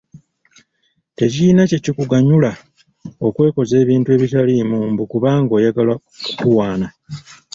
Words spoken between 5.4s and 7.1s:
oyagala kukuwaana.